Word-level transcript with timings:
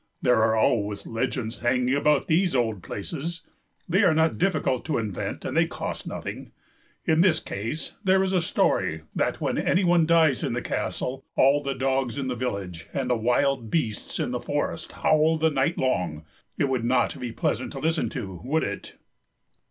"There 0.19 0.37
are 0.41 0.55
always 0.55 1.05
legends 1.05 1.57
hanging 1.59 1.93
about 1.93 2.25
these 2.27 2.55
old 2.55 2.81
places. 2.81 3.43
They 3.87 4.01
are 4.01 4.15
not 4.15 4.39
difficult 4.39 4.83
to 4.85 4.97
invent 4.97 5.45
and 5.45 5.55
they 5.55 5.67
cost 5.67 6.07
nothing. 6.07 6.53
In 7.05 7.21
this 7.21 7.39
case 7.39 7.93
there 8.03 8.23
is 8.23 8.33
a 8.33 8.41
story 8.41 9.03
that 9.15 9.39
when 9.39 9.59
any 9.59 9.83
one 9.83 10.07
dies 10.07 10.41
in 10.43 10.53
the 10.53 10.61
castle 10.63 11.23
all 11.35 11.61
the 11.61 11.75
dogs 11.75 12.17
in 12.17 12.29
the 12.29 12.35
village 12.35 12.89
and 12.93 13.11
the 13.11 13.15
wild 13.15 13.69
beasts 13.69 14.17
in 14.17 14.33
forest 14.39 14.91
howl 14.93 15.37
the 15.37 15.51
night 15.51 15.77
long. 15.77 16.25
It 16.57 16.67
would 16.67 16.83
not 16.83 17.19
be 17.19 17.31
pleasant 17.31 17.71
to 17.73 17.79
listen 17.79 18.09
to, 18.09 18.41
would 18.43 18.63
it?" 18.63 18.95